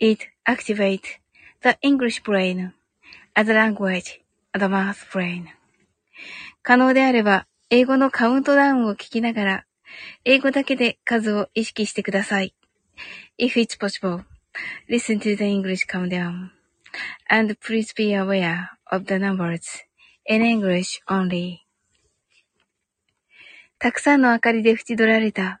[0.00, 1.18] It activates
[1.62, 2.72] the English brain
[3.36, 4.20] as a language
[4.54, 5.44] the math brain.
[6.62, 9.66] 可能であれば、英語のカウントダウンを聞きながら、
[10.24, 12.54] 英語だけで数を意識してください。
[13.38, 14.24] If it's possible,
[14.88, 16.48] listen to the English countdown.
[17.28, 19.60] And please be aware of the numbers
[20.24, 21.58] in English only.
[23.78, 25.60] たくさんの明かりで縁取られた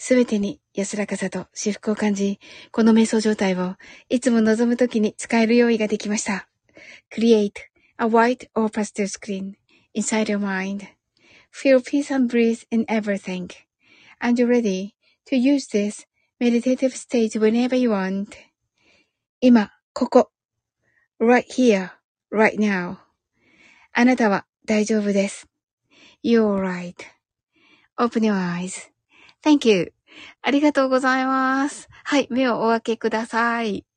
[0.00, 2.38] すべてに安らかさと至福を感じ、
[2.70, 3.74] この瞑想状態を
[4.08, 6.48] いつも望むときに使える用意ができました。
[7.12, 7.50] Create
[7.98, 9.54] a white or pastel screen
[9.94, 10.86] inside your mind.
[11.52, 13.48] Feel peace and breeze in everything.
[14.20, 14.94] And you're ready
[15.26, 16.06] to use this
[16.38, 18.28] meditative state whenever you want.
[19.40, 20.30] 今、ここ。
[21.18, 21.90] right here,
[22.30, 22.98] right now.
[23.92, 25.48] あなたは大丈夫です。
[26.22, 28.97] You're right.Open your eyes.
[29.42, 29.92] Thank you.
[30.42, 31.88] ありがとうございます。
[32.04, 33.87] はい、目をお開けください。